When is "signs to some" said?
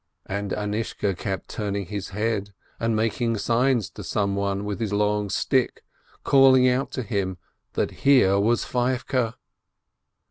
3.37-4.35